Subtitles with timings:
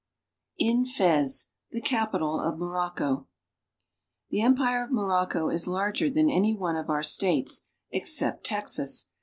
[0.57, 3.27] IN FEZ, THE CAPITAL OF MOROCCO
[4.31, 9.11] THE empire of Morocco is larger than any one of our States except Texas.